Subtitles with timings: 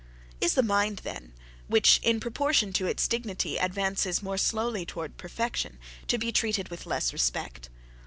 [0.39, 1.33] Is the mind then,
[1.67, 5.77] which, in proportion to its dignity advances more slowly towards perfection,
[6.07, 7.69] to be treated with less respect?